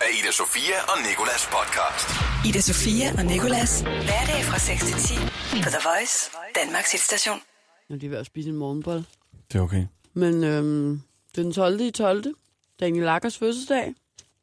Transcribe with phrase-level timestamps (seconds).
[0.00, 2.08] af Ida Sofia og Nikolas podcast.
[2.48, 3.80] Ida Sofia og Nikolas.
[3.80, 5.14] Hverdag fra 6 til 10
[5.64, 7.38] på The Voice, Danmarks hitstation.
[7.88, 9.02] Jeg er lige ved at spise en morgenbold.
[9.52, 9.86] Det er okay.
[10.14, 11.00] Men øhm,
[11.32, 11.80] det er den 12.
[11.80, 12.24] i 12.
[12.80, 13.94] Daniel Lakkers fødselsdag,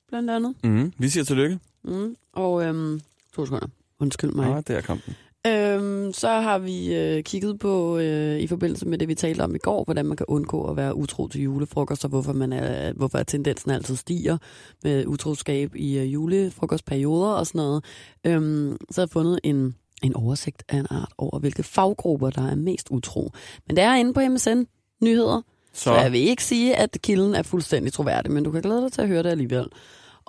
[0.09, 0.55] blandt andet.
[0.63, 1.59] Mm, vi siger tillykke.
[1.83, 2.15] Mm.
[2.33, 3.01] Og øhm,
[3.35, 3.67] to sekunder.
[3.99, 4.63] Undskyld mig.
[4.69, 5.15] Ja, der kom den.
[5.47, 9.55] Øhm, så har vi øh, kigget på, øh, i forbindelse med det, vi talte om
[9.55, 12.93] i går, hvordan man kan undgå at være utro til julefrokost, og hvorfor, man er,
[12.93, 14.37] hvorfor tendensen altid stiger
[14.83, 17.83] med utroskab i øh, julefrokostperioder og sådan noget.
[18.23, 22.47] Øhm, så har jeg fundet en, en oversigt af en art over, hvilke faggrupper, der
[22.47, 23.31] er mest utro.
[23.67, 24.63] Men det er inde på MSN
[25.01, 25.41] Nyheder,
[25.73, 28.81] så, så jeg vil ikke sige, at kilden er fuldstændig troværdig, men du kan glæde
[28.81, 29.67] dig til at høre det alligevel.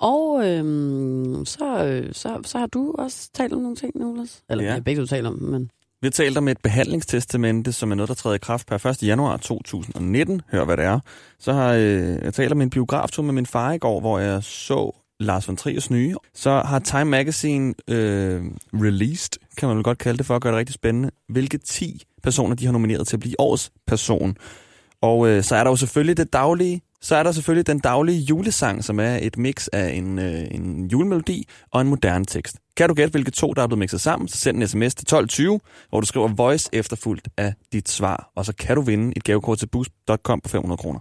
[0.01, 4.41] Og øhm, så, øh, så, så har du også talt om nogle ting, Nicolas.
[4.49, 4.73] Eller Ja.
[4.73, 4.79] ja.
[4.79, 5.69] begge du taler om, men...
[6.01, 9.03] Vi har talt om et behandlingstestamente, som er noget, der træder i kraft per 1.
[9.03, 10.41] januar 2019.
[10.51, 10.99] Hør, hvad det er.
[11.39, 14.43] Så har øh, jeg talt om en biograftur med min far i går, hvor jeg
[14.43, 16.15] så Lars von Triers nye.
[16.33, 20.51] Så har Time Magazine øh, released, kan man vel godt kalde det, for at gøre
[20.51, 24.37] det rigtig spændende, hvilke 10 personer de har nomineret til at blive årets person.
[25.01, 28.19] Og øh, så er der jo selvfølgelig det daglige, så er der selvfølgelig den daglige
[28.19, 32.55] julesang, som er et mix af en, øh, en julemelodi og en moderne tekst.
[32.77, 35.03] Kan du gætte, hvilke to, der er blevet mixet sammen, så send en sms til
[35.03, 38.31] 1220, hvor du skriver voice efterfulgt af dit svar.
[38.35, 40.99] Og så kan du vinde et gavekort til boost.com på 500 kroner.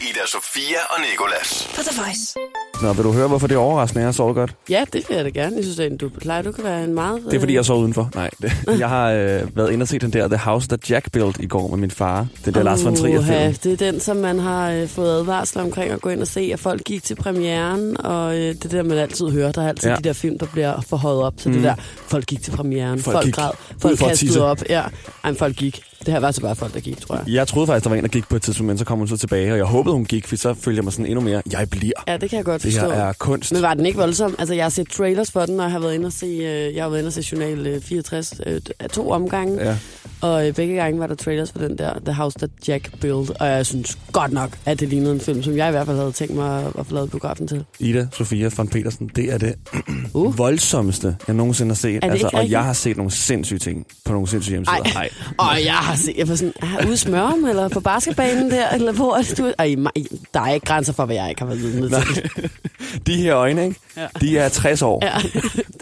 [0.00, 1.70] Ida Sofia og Nikolas.
[1.74, 2.34] På The Voice.
[2.82, 4.54] Nå, vil du høre, hvorfor det er overraskende, at jeg sover godt?
[4.70, 5.56] Ja, det vil jeg da gerne.
[5.56, 7.22] Jeg synes, at du plejer, du kan være en meget...
[7.30, 8.10] Det er, fordi jeg sov udenfor.
[8.14, 11.12] Nej, det, jeg har øh, været inde og set den der The House That Jack
[11.12, 12.26] Built i går med min far.
[12.44, 13.54] Den der Lars von Uha, Trier-film.
[13.62, 16.50] Det er den, som man har øh, fået advarsler omkring at gå ind og se,
[16.52, 19.90] at folk gik til premieren, og øh, det der, man altid hører, der er altid
[19.90, 19.96] Ja.
[19.96, 21.54] de der film, der bliver forhøjet op til Mm.
[21.54, 21.74] det der.
[22.08, 24.62] Folk gik til premieren, Folk folk, gik græd, folk kastede op.
[24.68, 24.82] Ja,
[25.24, 25.80] Ej, folk gik.
[26.06, 27.24] Det her var altså bare folk, der gik, tror jeg.
[27.28, 29.08] Jeg troede faktisk, der var en, der gik på et tidspunkt, men så kom hun
[29.08, 31.42] så tilbage, og jeg håbede, hun gik, for så følte jeg mig sådan endnu mere,
[31.52, 31.92] jeg bliver.
[32.08, 32.90] Ja, det kan jeg godt Det forstå.
[32.90, 33.52] er kunst.
[33.52, 34.34] Men var den ikke voldsom?
[34.38, 36.74] Altså, jeg har set trailers for den, og jeg har været inde og se, øh,
[36.74, 39.62] jeg har været inde og se Journal øh, 64 øh, af to omgange.
[39.64, 39.76] Ja.
[40.20, 43.30] Og øh, begge gange var der trailers for den der The House That Jack Built.
[43.30, 45.96] Og jeg synes godt nok, at det lignede en film, som jeg i hvert fald
[45.96, 47.64] havde tænkt mig at, få lavet biografen til.
[47.78, 49.54] Ida Sofia von Petersen, det er det
[50.14, 50.38] Uh.
[50.38, 52.04] voldsomste, jeg nogensinde har set.
[52.14, 54.96] ikke og jeg har set nogle sindssyge ting på nogle sindssyge hjemmesider.
[54.96, 55.08] Ej.
[55.38, 58.68] Og jeg har set, jeg var sådan, er ude i smørum, eller på basketbanen der,
[58.68, 59.52] eller hvor er det, du...
[59.58, 59.74] Ej,
[60.34, 62.50] der er ikke grænser for, hvad jeg ikke har været vidne til.
[63.06, 63.80] De her øjne, ikke?
[63.96, 64.06] Ja.
[64.20, 65.04] de er 60 år.
[65.04, 65.14] Ja.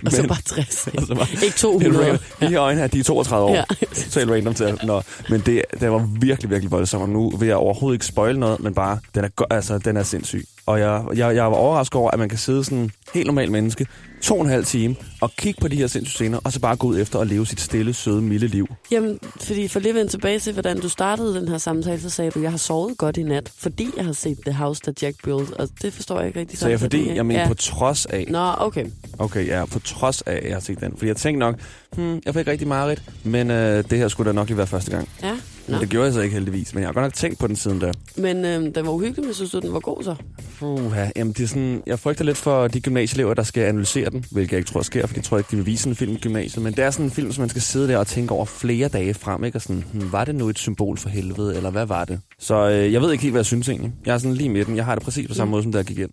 [0.07, 0.87] Og så bare 60.
[0.99, 2.05] Og så bare- Ikke Helt 200.
[2.05, 2.19] random.
[2.41, 3.55] De her øjne her, de er 32 år.
[3.55, 3.65] Ja.
[3.95, 4.81] Totalt random til.
[4.85, 7.03] Nå, men det, det var virkelig, virkelig voldsomt.
[7.03, 10.03] Og nu vil jeg overhovedet ikke spoil noget, men bare, den er, altså, den er
[10.03, 10.45] sindssyg.
[10.67, 13.87] Og jeg, jeg, jeg var overrasket over, at man kan sidde sådan helt normalt menneske,
[14.23, 16.77] to og en halv time, og kigge på de her sindssyge scener, og så bare
[16.77, 18.67] gå ud efter og leve sit stille, søde, milde liv.
[18.91, 22.11] Jamen, fordi for lige at vende tilbage til, hvordan du startede den her samtale, så
[22.11, 24.83] sagde du, at jeg har sovet godt i nat, fordi jeg har set The House
[24.83, 26.59] That Jack Built, og det forstår jeg ikke rigtig.
[26.59, 27.49] Så jeg, fordi, jeg mener ja.
[27.49, 28.87] på trods af, Nå, okay.
[29.19, 30.93] okay, ja, på trods af, at jeg har set den.
[30.93, 31.55] Fordi jeg tænkte nok,
[31.97, 34.91] hmm, jeg fik rigtig meget men øh, det her skulle da nok lige være første
[34.91, 35.09] gang.
[35.23, 35.37] Ja,
[35.69, 35.81] Men Nå.
[35.81, 37.81] det gjorde jeg så ikke heldigvis, men jeg har godt nok tænkt på den siden
[37.81, 37.93] der.
[38.17, 40.15] Men øhm, den var uhyggelig, men synes du, den var god så?
[40.61, 44.25] Uha, jamen det er sådan, jeg frygter lidt for de gymnasieelever, der skal analysere den,
[44.31, 46.17] hvilket jeg ikke tror sker, for jeg tror ikke, de vil vise en film i
[46.19, 46.65] gymnasiet.
[46.65, 48.89] Men det er sådan en film, som man skal sidde der og tænke over flere
[48.89, 49.59] dage frem, ikke?
[49.59, 52.21] Og sådan, hmm, var det nu et symbol for helvede, eller hvad var det?
[52.39, 53.93] Så øh, jeg ved ikke helt, hvad jeg synes egentlig.
[54.07, 54.77] Jeg er sådan lige midten.
[54.77, 56.11] Jeg har det præcis på samme måde, som da jeg gik ind.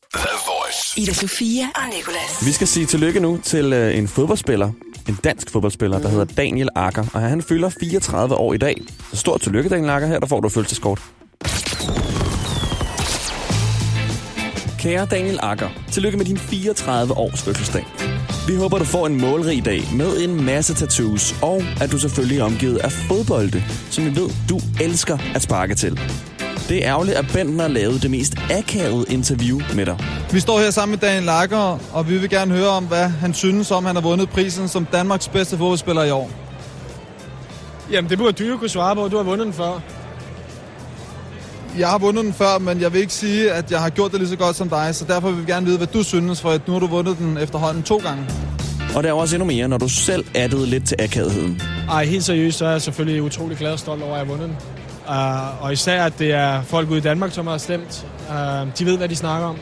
[0.65, 0.99] Voice.
[1.01, 2.45] Ida Sofia og Nikolas.
[2.45, 4.71] Vi skal sige tillykke nu til øh, en fodboldspiller,
[5.07, 7.05] en dansk fodboldspiller, der hedder Daniel Akker.
[7.13, 8.81] Og han fylder 34 år i dag.
[9.11, 10.07] Så stort tillykke, Daniel Akker.
[10.07, 11.01] Her der får du et fødselsdagskort.
[14.79, 17.85] Kære Daniel Akker, tillykke med din 34 års fødselsdag.
[18.47, 22.39] Vi håber, du får en målrig dag med en masse tattoos, og at du selvfølgelig
[22.39, 25.99] er omgivet af fodbolde, som vi ved, du elsker at sparke til.
[26.69, 29.97] Det er ærgerligt, at Benten har lavet det mest akavede interview med dig.
[30.31, 33.33] Vi står her sammen med Daniel Lager, og vi vil gerne høre om, hvad han
[33.33, 36.31] synes om, han har vundet prisen som Danmarks bedste fodboldspiller i år.
[37.91, 39.07] Jamen, det burde du jo kunne svare på.
[39.07, 39.81] Du har vundet den før.
[41.79, 44.19] Jeg har vundet den før, men jeg vil ikke sige, at jeg har gjort det
[44.19, 46.49] lige så godt som dig, så derfor vil vi gerne vide, hvad du synes, for
[46.49, 48.23] at nu har du vundet den efterhånden to gange.
[48.95, 51.61] Og der er også endnu mere, når du selv addede lidt til akavetheden.
[51.89, 54.33] Ej, helt seriøst, så er jeg selvfølgelig utrolig glad og stolt over, at jeg har
[54.33, 54.84] vundet den.
[55.09, 58.05] Uh, og især, at det er folk ude i Danmark, som har stemt.
[58.29, 58.35] Uh,
[58.79, 59.57] de ved, hvad de snakker om.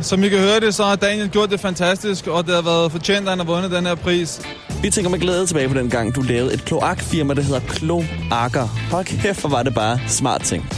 [0.00, 2.92] Som I kan høre det, så har Daniel gjort det fantastisk, og det har været
[2.92, 4.40] fortjent, at han har vundet den her pris.
[4.82, 8.88] Vi tænker med glæde tilbage på den gang, du lavede et kloakfirma, der hedder Kloakker.
[8.90, 10.70] Hold kæft, hvor var det bare smart ting.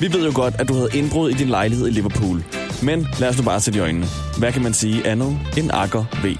[0.00, 2.44] Vi ved jo godt, at du havde indbrud i din lejlighed i Liverpool.
[2.82, 4.06] Men lad os nu bare sætte i øjnene.
[4.38, 6.36] Hvad kan man sige andet end Akker ved?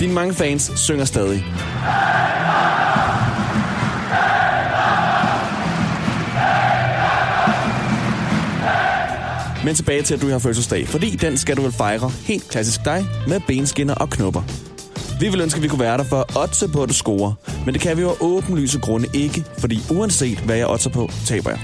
[0.00, 1.44] Dine mange fans synger stadig.
[9.64, 12.84] Men tilbage til, at du har fødselsdag, fordi den skal du vel fejre helt klassisk
[12.84, 14.42] dig med benskinner og knopper.
[15.20, 17.32] Vi vil ønske, at vi kunne være der for at otte på, at du scorer.
[17.64, 21.10] Men det kan vi jo af åbenlyse grunde ikke, fordi uanset hvad jeg otter på,
[21.26, 21.60] taber jeg.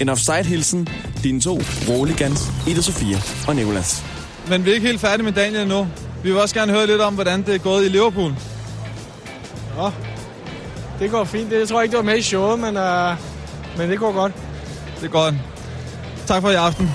[0.00, 0.88] En offside hilsen,
[1.22, 3.16] dine to roligans, Ida Sofia
[3.48, 4.04] og Nicolas.
[4.48, 5.88] Men vi er ikke helt færdige med Daniel endnu.
[6.22, 8.34] Vi vil også gerne høre lidt om, hvordan det er gået i Liverpool.
[9.76, 9.90] Nå,
[10.98, 11.50] det går fint.
[11.50, 13.16] Det jeg tror jeg ikke, det var med i showet, men, uh,
[13.78, 14.32] men det går godt.
[15.00, 15.20] Det går.
[15.20, 15.34] godt.
[16.26, 16.90] Tak for i aften.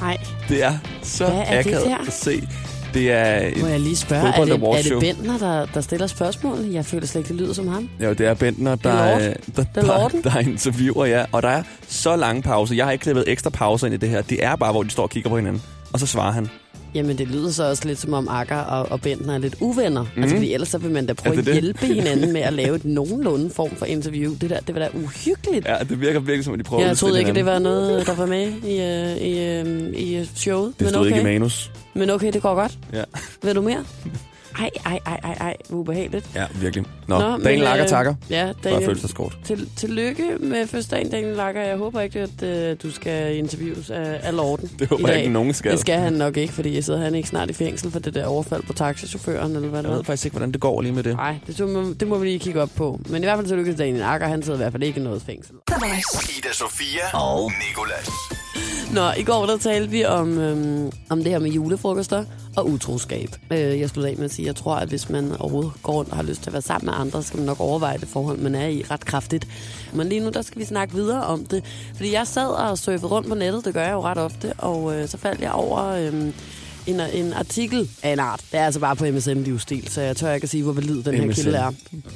[0.00, 0.16] Nej,
[0.48, 1.96] Det er så akavet der?
[2.06, 2.48] at se.
[2.94, 5.00] Det er, må jeg lige spørge, er det, er det.
[5.00, 6.58] Bentner, der, der stiller spørgsmål?
[6.64, 7.88] Jeg føler slet ikke, det lyder som ham.
[8.04, 10.22] jo, det er Bentner, der, er er- der, er der, Lorden.
[10.24, 11.24] der, er interviewer, ja.
[11.32, 12.74] Og der er så lange pauser.
[12.74, 14.22] Jeg har ikke klippet ekstra pauser ind i det her.
[14.22, 15.62] Det er bare, hvor de står og kigger på hinanden.
[15.92, 16.48] Og så svarer han.
[16.94, 20.06] Jamen, det lyder så også lidt som om Akker og, og Bentner er lidt uvenner.
[20.16, 20.22] Mm.
[20.22, 21.52] Altså, fordi ellers så vil man da prøve at det?
[21.52, 24.34] hjælpe hinanden med at lave et nogenlunde form for interview.
[24.40, 25.66] Det der, det var da uhyggeligt.
[25.66, 27.44] Ja, det virker virkelig som, at de prøver Ja, at jeg troede ikke, at det
[27.44, 27.64] hinanden.
[27.64, 30.72] var noget, der var med i, øh, i, øh, i showet.
[30.78, 31.08] Det men stod okay.
[31.08, 31.70] ikke i manus.
[31.94, 32.78] Men okay, det går godt.
[32.92, 33.02] Ja.
[33.42, 33.84] Vil du mere?
[34.58, 36.26] Ej, ej, ej, ej, ej, hvor ubehageligt.
[36.34, 36.84] Ja, virkelig.
[37.08, 39.38] Nå, Nå, Nå men, Daniel Lager øh, takker Ja, for Daniel, fødselsdagskort.
[39.44, 41.62] til, tillykke med fødselsdagen, Daniel Lager.
[41.62, 45.32] Jeg håber ikke, at øh, du skal interviews af, af Lorden Det håber jeg ikke,
[45.32, 45.72] nogen skal.
[45.72, 48.14] Det skal han nok ikke, fordi jeg sidder han ikke snart i fængsel for det
[48.14, 50.92] der overfald på taxichaufføren, eller hvad det Jeg ved faktisk ikke, hvordan det går lige
[50.92, 51.16] med det.
[51.16, 53.00] Nej, det, må, det må vi lige kigge op på.
[53.08, 54.26] Men i hvert fald tillykke til Daniel Akker.
[54.28, 55.54] Han sidder i hvert fald ikke i noget fængsel.
[56.38, 58.39] Ida Sofia og Nicolas.
[58.94, 62.24] Nå, i går der talte vi om, øhm, om det her med julefrokoster
[62.56, 63.28] og utroskab.
[63.52, 65.92] Øh, jeg skulle af med at sige, at jeg tror, at hvis man overhovedet går
[65.92, 67.98] rundt og har lyst til at være sammen med andre, så skal man nok overveje
[67.98, 69.48] det forhold, man er i ret kraftigt.
[69.92, 71.64] Men lige nu, der skal vi snakke videre om det.
[71.94, 74.96] Fordi jeg sad og surfede rundt på nettet, det gør jeg jo ret ofte, og
[74.96, 75.86] øh, så faldt jeg over...
[75.86, 76.32] Øh,
[76.90, 78.40] en, en artikel af en art.
[78.52, 81.02] Det er altså bare på MSN Livsstil, så jeg tør ikke at sige, hvor valid
[81.02, 81.42] den her MSN.
[81.42, 81.70] kilde er.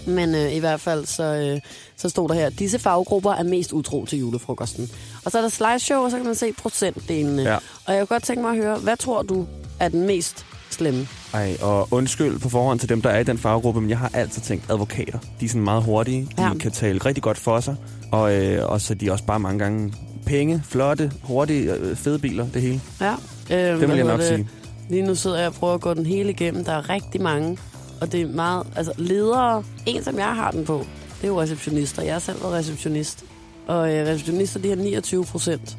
[0.06, 1.60] Men øh, i hvert fald, så, øh,
[1.96, 4.90] så stod der her, disse faggrupper er mest utro til julefrokosten.
[5.24, 7.42] Og så er der slideshow, og så kan man se procentdelene.
[7.42, 7.54] Ja.
[7.86, 9.46] Og jeg kunne godt tænke mig at høre, hvad tror du
[9.80, 11.08] er den mest slemme?
[11.34, 14.10] Ej, og undskyld på forhånd til dem, der er i den faggruppe, men jeg har
[14.14, 15.18] altid tænkt advokater.
[15.40, 16.28] De er sådan meget hurtige.
[16.36, 16.54] De Ja.
[16.54, 17.76] kan tale rigtig godt for sig.
[18.12, 19.92] Og, øh, og så de også bare mange gange
[20.26, 22.80] penge, flotte, hurtige, øh, fede biler, det hele.
[23.00, 23.12] Ja.
[23.50, 24.48] Øh, Det vil jeg nok hedder sige.
[24.88, 26.64] Lige nu sidder jeg og prøver at gå den hele igennem.
[26.64, 27.58] Der er rigtig mange,
[28.00, 28.66] og det er meget...
[28.76, 29.62] Altså, ledere...
[29.86, 30.86] En, som jeg har den på,
[31.16, 32.02] det er jo receptionister.
[32.02, 33.24] Jeg har selv været receptionist.
[33.66, 35.76] Og øh, receptionister, de har 29 procent.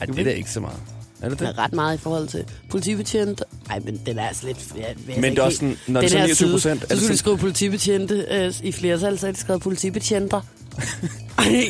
[0.00, 0.78] Ej, det er da ikke så meget.
[1.22, 3.42] Er det Det er ret meget i forhold til politibetjent.
[3.70, 4.58] Ej, men den er altså lidt...
[4.76, 7.12] Ja, altså Men det er også sådan, når det er så 29 procent, Så skulle
[7.12, 10.40] de skrive politibetjente øh, i flertal, så er de skrevet politibetjenter.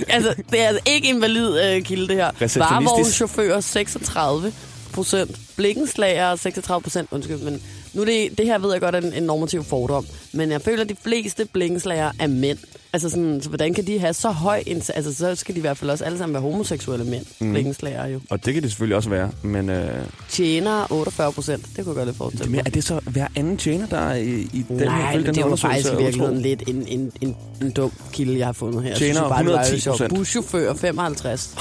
[0.08, 2.58] Altså, det er altså ikke en valid øh, kilde, det her.
[2.58, 4.52] Varevognschauffører 36
[4.96, 5.36] procent.
[5.56, 7.08] Blikkenslager 36 procent.
[7.10, 7.62] Undskyld, men
[7.94, 10.06] nu det, det her ved jeg godt er en, en normativ fordom.
[10.32, 12.58] Men jeg føler, at de fleste blikkenslager er mænd.
[12.92, 14.62] Altså sådan, så hvordan kan de have så høj...
[14.66, 17.24] en- Altså, så skal de i hvert fald også alle sammen være homoseksuelle mænd.
[17.40, 17.52] Mm.
[17.52, 18.20] Blikkenslager jo.
[18.30, 19.70] Og det kan det selvfølgelig også være, men...
[19.70, 21.62] Øh, Tjener 48 procent.
[21.76, 22.56] Det kunne jeg godt lidt forestille mig.
[22.56, 25.26] men er det så hver anden tjener, der er i, i den her, Nej, men
[25.26, 28.46] den det her var faktisk i virkeligheden lidt en, en, en, en dum kilde, jeg
[28.46, 28.94] har fundet her.
[28.94, 29.98] Tjener synes bare, det var 110 lidt sjovt.
[29.98, 30.14] procent.
[30.18, 31.54] Buschauffør 55.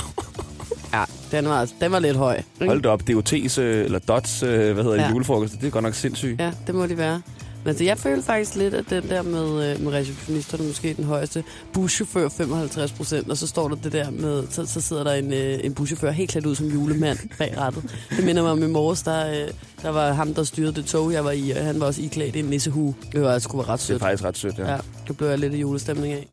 [1.41, 2.35] den var, den var lidt høj.
[2.35, 2.65] ikke?
[2.67, 5.09] Hold da op, DOT's, øh, eller DOT's, øh, hvad hedder det, Ja.
[5.09, 6.39] julefrokost, det er godt nok sindssygt.
[6.41, 7.21] Ja, det må de være.
[7.63, 11.03] Men altså, jeg føler faktisk lidt, at den der med, øh, med receptionisterne måske den
[11.05, 11.43] højeste.
[11.73, 15.33] Buschauffør 55 procent, og så står der det der med, så, så sidder der en,
[15.33, 17.83] en buschauffør helt klædt ud som julemand bag rattet.
[18.15, 19.45] Det minder mig om i morges, der,
[19.81, 22.35] der var ham, der styrede det tog, jeg var i, og han var også iklædt
[22.35, 22.95] i en nissehue.
[23.11, 24.01] Det var altså ret Det er sødt.
[24.01, 24.71] faktisk ret sødt, ja.
[24.71, 24.77] Ja,
[25.07, 26.27] det blev jeg lidt i julestemning af.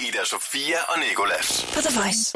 [0.00, 1.66] Ida Sofia og Nicolas.
[1.74, 2.32] På The Voice.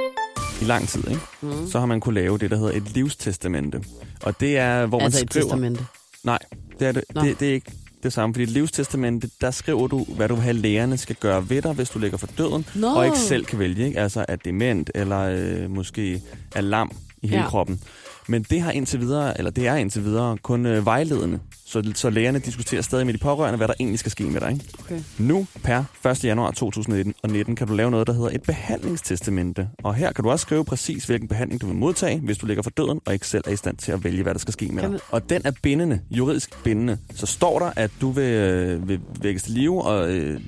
[0.60, 1.20] I lang tid, ikke?
[1.40, 1.70] Mm.
[1.70, 3.82] Så har man kunne lave det, der hedder et livstestamente.
[4.22, 5.44] Og det er, hvor Altså man et skriver...
[5.44, 5.84] testamente.
[6.24, 6.38] Nej,
[6.78, 7.20] det er, det, Nå.
[7.20, 7.72] det, det er ikke
[8.02, 8.34] det samme.
[8.34, 11.72] Fordi et livstestamente, der skriver du, hvad du vil have lægerne skal gøre ved dig,
[11.72, 12.66] hvis du ligger for døden.
[12.74, 12.94] Nå.
[12.94, 14.00] Og ikke selv kan vælge, ikke?
[14.00, 16.22] Altså er dement, eller øh, måske
[16.54, 17.48] er lam i hele ja.
[17.48, 17.80] kroppen.
[18.30, 21.40] Men det har indtil videre, eller det er indtil videre kun øh, vejledende.
[21.66, 24.52] Så, så lægerne diskuterer stadig med de pårørende, hvad der egentlig skal ske med dig.
[24.52, 24.64] Ikke?
[24.78, 25.00] Okay.
[25.18, 26.24] Nu, per 1.
[26.24, 29.68] januar 2019, kan du lave noget, der hedder et behandlingstestamente.
[29.84, 32.62] Og her kan du også skrive præcis, hvilken behandling du vil modtage, hvis du ligger
[32.62, 34.68] for døden, og ikke selv er i stand til at vælge, hvad der skal ske
[34.68, 35.00] med dig.
[35.10, 36.98] Og den er bindende, juridisk bindende.
[37.14, 40.40] Så står der, at du vil, øh, vil vækkes til live og øh,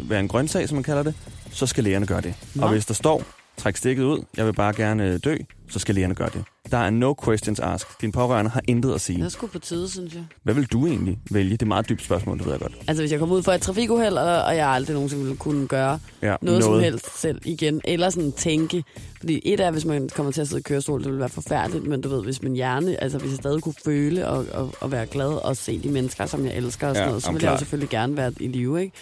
[0.00, 1.14] være en grøntsag, som man kalder det,
[1.50, 2.34] så skal lægerne gøre det.
[2.54, 2.62] Nå.
[2.62, 3.22] Og hvis der står,
[3.56, 5.36] træk stikket ud, jeg vil bare gerne øh, dø,
[5.68, 6.44] så skal lægerne gøre det.
[6.70, 7.88] Der er no questions asked.
[8.00, 9.18] Din pårørende har intet at sige.
[9.18, 10.24] Det er sgu på tide, synes jeg.
[10.42, 11.50] Hvad vil du egentlig vælge?
[11.52, 12.72] Det er et meget dybt spørgsmål, det ved jeg godt.
[12.86, 15.66] Altså, hvis jeg kommer ud for et trafikuheld, og, og jeg aldrig nogensinde ville kunne
[15.66, 18.84] gøre Ja, noget, noget som helst selv igen, eller sådan tænke.
[19.18, 21.86] Fordi et er, hvis man kommer til at sidde i kørestol, det ville være forfærdeligt,
[21.86, 24.92] men du ved, hvis min hjerne, altså hvis jeg stadig kunne føle og, og, og
[24.92, 27.44] være glad og se de mennesker, som jeg elsker og sådan Ja, noget, så ville
[27.46, 28.96] jeg jo selvfølgelig gerne være i live, ikke?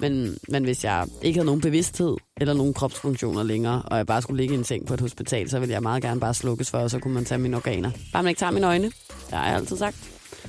[0.00, 4.22] Men, men hvis jeg ikke havde nogen bevidsthed eller nogen kropsfunktioner længere, og jeg bare
[4.22, 6.70] skulle ligge i en seng på et hospital, så ville jeg meget gerne bare slukkes
[6.70, 7.90] for, og så kunne man tage mine organer.
[8.12, 8.84] Bare man ikke tager mine øjne.
[8.84, 9.96] Det har jeg altid sagt.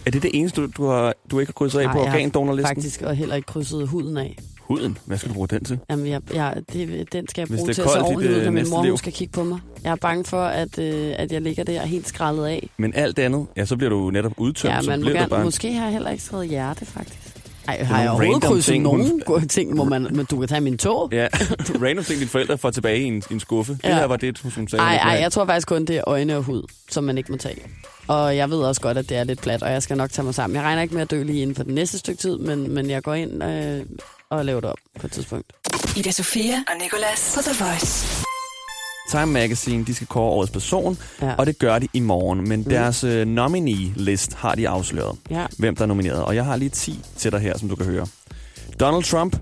[0.06, 2.75] Er det det eneste, du, har, du ikke har krydset af Nej, på organdonorlisten?
[2.75, 4.38] Faktisk, og heller ikke krydset huden af.
[4.62, 4.98] Huden?
[5.06, 5.79] Hvad skal du bruge den til?
[5.89, 8.70] Jamen, jeg, jeg, det, den skal jeg bruge til at i ordentligt ud, når min
[8.70, 9.60] mor skal kigge på mig.
[9.84, 12.70] Jeg er bange for, at, øh, at jeg ligger der helt skrællet af.
[12.77, 15.20] Men alt andet, ja, så bliver du netop udtømt, Ja, så man må bliver du
[15.20, 15.44] gerne, bare...
[15.44, 17.29] måske har jeg heller ikke skrevet hjerte, faktisk.
[17.78, 20.48] Ej, har nogle jeg overhovedet krydset ting, nogen hun- ting, hvor man, men du kan
[20.48, 21.10] tage min tog?
[21.12, 21.28] Ja,
[21.82, 23.74] random ting, dine forældre får tilbage i en, i en skuffe.
[23.74, 23.96] Det Ja.
[23.96, 24.76] her var det, hun sagde.
[24.78, 27.18] Nej, hun ej, ikke jeg tror faktisk kun, det er øjne og hud, som man
[27.18, 27.58] ikke må tage.
[28.08, 30.26] Og jeg ved også godt, at det er lidt plat, og jeg skal nok tage
[30.26, 30.56] mig sammen.
[30.56, 32.90] Jeg regner ikke med at dø lige inden for det næste stykke tid, men, men
[32.90, 33.82] jeg går ind øh,
[34.30, 35.46] og laver det op på et tidspunkt.
[35.98, 38.24] Ida Sofia og Nicolas på The Voice.
[39.12, 41.34] Time Magazine, de skal kåre årets person, Ja.
[41.38, 42.50] og det gør de i morgen.
[42.50, 42.66] Men mm.
[42.70, 45.46] deres uh, nominee-list har de afsløret, Ja.
[45.58, 46.24] hvem der er nomineret.
[46.24, 48.08] Og jeg har lige 10 til dig her, som du kan høre.
[48.80, 49.36] Donald Trump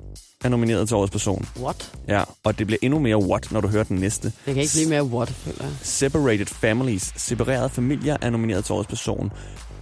[0.44, 1.48] er nomineret til årets person.
[1.62, 1.92] What?
[2.08, 4.28] Ja, og det bliver endnu mere what, når du hører den næste.
[4.46, 5.72] Det kan ikke blive mere what, føler jeg.
[5.82, 9.32] Separated Families, separerede familier, er nomineret til årets person.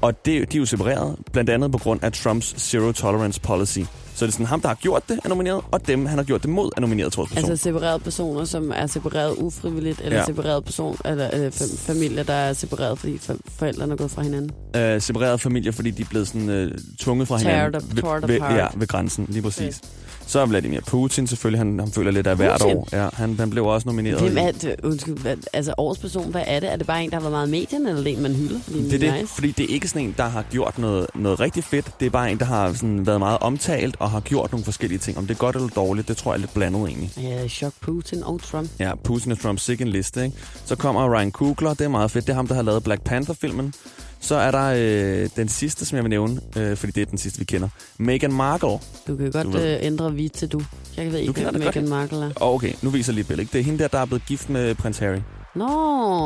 [0.02, 3.80] Og det, de er jo separeret, blandt andet på grund af Trumps Zero Tolerance Policy.
[4.16, 6.26] Så det er sådan, ham, der har gjort det, er nomineret, og dem, han har
[6.26, 7.38] gjort det mod, er nomineret til person.
[7.38, 10.26] Altså separerede personer, som er separeret ufrivilligt, eller Ja.
[10.26, 13.20] separeret person, eller, eller fam- familier, der er separeret, fordi
[13.58, 14.52] forældrene er gået fra hinanden.
[14.76, 17.82] øh, separerede familier, fordi de er blevet sådan, øh, tvunget fra Teared hinanden.
[18.06, 18.56] up- ved, apart.
[18.58, 19.82] ja, ved grænsen, lige præcis.
[20.28, 22.78] Så er Vladimir Putin selvfølgelig, han, han føler lidt af hvert Putin?
[22.78, 22.88] år.
[22.94, 24.22] Ja, han, han blev også nomineret.
[24.22, 24.76] Hvem er det?
[24.84, 26.72] Undskyld, hvad, altså årets person, hvad er det?
[26.72, 28.60] Er det bare en, der har været meget i medierne, eller en, man hylder?
[28.64, 29.34] Fordi Det er det, nice?
[29.34, 31.86] fordi det er ikke sådan en, der har gjort noget, noget rigtig fedt.
[32.00, 35.00] Det er bare en, der har sådan været meget omtalt og har gjort nogle forskellige
[35.00, 35.18] ting.
[35.18, 37.12] Om det er godt eller dårligt, det tror jeg er lidt blandet egentlig.
[37.18, 38.70] Ja, chok Putin og Trump.
[38.80, 40.38] Ja, Putin og Trump sikke en liste, ikke?
[40.66, 42.28] Så kommer Ryan Coogler, det er meget fedt.
[42.28, 43.74] Det er ham, der har lavet Black Panther-filmen.
[44.20, 47.18] Så er der øh, den sidste, som jeg vil nævne, øh, fordi det er den
[47.18, 47.70] sidste, vi kender.
[47.98, 48.70] Meghan Markle.
[49.08, 50.62] Du kan godt Du øh, ændre vi til du.
[50.98, 52.32] Jeg ved ikke, hvem Meghan Markle er.
[52.36, 53.50] Og okay, nu viser jeg lige billede.
[53.54, 55.20] Det er hende der, der er blevet gift med prins Harry.
[55.56, 55.68] Nå,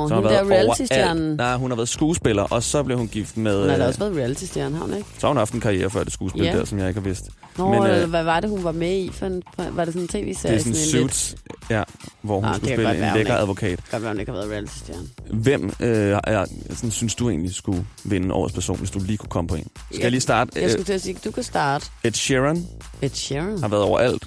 [0.10, 1.36] Så hende der reality-stjernen.
[1.36, 3.60] Nej, hun har været skuespiller, og så blev hun gift med...
[3.62, 5.06] Hun har da øh, også været reality-stjerne, har hun ikke?
[5.18, 6.52] Så har hun haft en karriere før det skuespil Ja.
[6.58, 7.30] der, som jeg ikke har vidst.
[7.58, 9.10] Nå, Men, øh, hvad var det, hun var med i?
[9.14, 10.54] For en, var det sådan en tv-serie?
[10.58, 11.36] Det er sådan en lidt- Suits,
[11.70, 11.84] ja,
[12.22, 13.80] hvor hun Nå, skulle det kan spille en hun lækker advokat.
[13.92, 15.08] Godt være, hun ikke har været reality-stjerne.
[15.34, 19.30] Hvem øh, er, sådan, synes du egentlig skulle vinde årets person, hvis du lige kunne
[19.30, 19.68] komme på en?
[19.92, 20.52] Skal jeg lige starte?
[20.56, 21.86] Jeg Øh, skulle til at sige, du kan starte.
[22.04, 22.66] Ed Sheeran
[23.02, 23.60] Ed Sheeran.
[23.60, 24.24] har været overalt.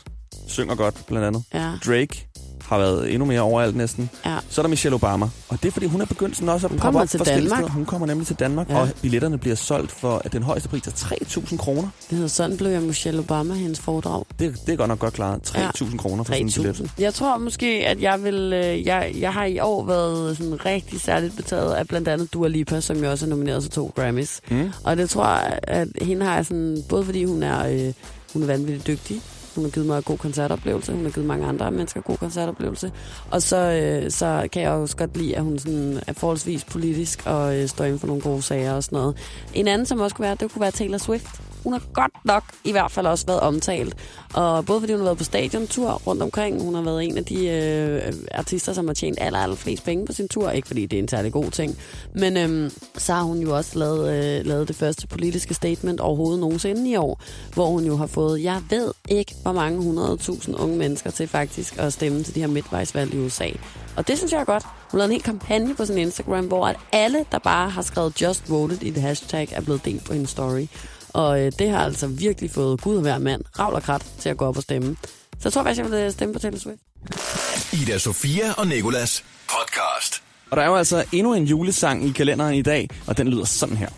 [0.49, 1.43] Synger godt, blandt andet.
[1.55, 2.27] Ja, Drake
[2.73, 4.11] har været endnu mere overalt næsten.
[4.27, 4.37] ja.
[4.49, 5.27] Så er der Michelle Obama.
[5.49, 7.59] Og det er, fordi hun er begyndt sådan også at Hun poppe op forskellige Danmark.
[7.59, 7.71] steder.
[7.73, 8.75] Hun kommer nemlig til Danmark, ja.
[8.75, 8.81] Ja.
[8.81, 11.83] og billetterne bliver solgt for at den højeste pris er 3.000 kroner.
[12.11, 14.25] Det hedder sådan blev jeg Michelle Obama, hendes foredrag.
[14.39, 15.57] Det, det er godt nok godt klaret.
[15.57, 16.77] 3.000 kroner for sådan en billet.
[16.81, 16.89] 3.000.
[16.99, 18.53] Jeg tror måske, at jeg vil...
[18.53, 22.49] Øh, jeg, jeg har i år været sådan rigtig særligt betaget af blandt andet Dua
[22.49, 24.41] Lipa, som jo også er nomineret til to Grammys.
[24.51, 24.71] Mm.
[24.85, 26.79] Og det tror jeg, at hende har jeg sådan...
[26.89, 27.93] Både fordi hun er, øh,
[28.33, 29.23] hun er vanvittigt dygtig,
[29.55, 32.93] hun har givet mig en god koncertoplevelse, hun har givet mange andre mennesker god koncertoplevelse.
[33.31, 37.23] Og så, øh, så kan jeg også godt lide, at hun sådan er forholdsvis politisk
[37.27, 39.17] og øh, står inden for nogle gode sager og sådan noget.
[39.55, 41.52] En anden, som også kunne være, det kunne være Taylor Swift.
[41.65, 43.97] Hun har godt nok i hvert fald også været omtalt.
[44.35, 47.25] Og både fordi hun har været på stadiontur rundt omkring, hun har været en af
[47.25, 50.51] de øh, artister, som har tjent aller, aller flest penge på sin tur.
[50.51, 51.77] Ikke fordi det er en særlig god ting.
[52.15, 56.41] Men øh, så har hun jo også lavet, øh, lavet det første politiske statement overhovedet
[56.41, 57.23] nogensinde i år,
[57.55, 61.79] hvor hun jo har fået, jeg ved ikke, hvor mange hundredtusind unge mennesker til faktisk
[61.79, 63.49] at stemme til de her midtvejsvalg i USA.
[63.97, 64.67] Og det synes jeg er godt.
[64.91, 68.23] Hun lavede en hel kampagne på sin Instagram, hvor at alle, der bare har skrevet
[68.23, 70.67] just voted i det hashtag, er blevet delt på hendes story.
[71.13, 74.29] Og øh, det har altså virkelig fået Gud og hver mand, ravl og krat, til
[74.29, 74.97] at gå op og stemme.
[75.33, 76.81] Så jeg tror faktisk, jeg vil øh, stemme på Taylor Swift.
[77.73, 80.23] Ida Sofia og Nikolas podcast.
[80.51, 83.45] Og der er jo altså endnu en julesang i kalenderen i dag, og den lyder
[83.45, 83.89] sådan her.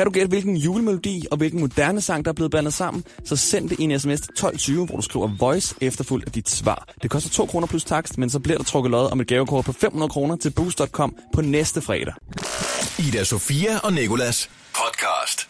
[0.00, 3.04] Kan du gætte, hvilken julemelodi og hvilken moderne sang, der er blevet blandet sammen?
[3.24, 6.48] Så send det i en sms til 1220, hvor du skriver voice efterfulgt af dit
[6.48, 6.88] svar.
[7.02, 9.64] Det koster 2 kroner plus takst, men så bliver der trukket lod om et gavekort
[9.64, 12.14] på 500 kroner til boost.com på næste fredag.
[12.98, 15.48] Ida Sofia og Nikolas podcast.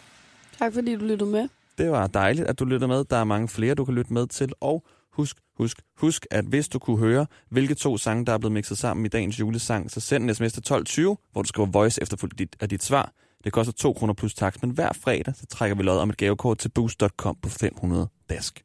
[0.59, 1.47] Tak fordi du lyttede med.
[1.77, 3.03] Det var dejligt, at du lyttede med.
[3.03, 4.53] Der er mange flere, du kan lytte med til.
[4.61, 8.53] Og husk, husk, husk, at hvis du kunne høre, hvilke to sange, der er blevet
[8.53, 12.01] mixet sammen i dagens julesang, så send en sms til 1220, hvor du skriver voice
[12.01, 13.11] efterfulgt af dit svar.
[13.43, 16.17] Det koster 2 kroner plus tax, men hver fredag, så trækker vi lod om et
[16.17, 18.63] gavekort til boost.com på 500 dask.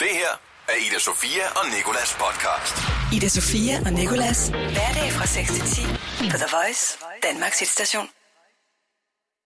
[0.00, 0.32] Det her
[0.68, 2.74] er Ida Sofia og Nikolas podcast.
[3.16, 4.48] Ida Sofia og Nikolas.
[4.48, 5.82] Hverdag fra 6 til 10
[6.30, 8.06] på The Voice, Danmarks hitstation.